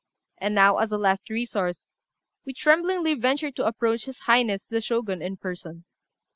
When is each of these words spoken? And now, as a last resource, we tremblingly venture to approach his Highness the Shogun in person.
And 0.39 0.55
now, 0.55 0.79
as 0.79 0.91
a 0.91 0.97
last 0.97 1.29
resource, 1.29 1.87
we 2.43 2.55
tremblingly 2.55 3.13
venture 3.13 3.51
to 3.51 3.67
approach 3.67 4.05
his 4.05 4.17
Highness 4.21 4.65
the 4.65 4.81
Shogun 4.81 5.21
in 5.21 5.37
person. 5.37 5.85